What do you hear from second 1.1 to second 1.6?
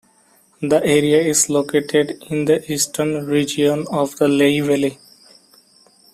is